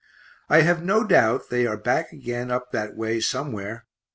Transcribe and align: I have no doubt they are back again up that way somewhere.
I 0.49 0.61
have 0.61 0.81
no 0.83 1.03
doubt 1.03 1.51
they 1.51 1.67
are 1.67 1.77
back 1.77 2.11
again 2.11 2.49
up 2.49 2.71
that 2.71 2.95
way 2.95 3.19
somewhere. 3.19 3.85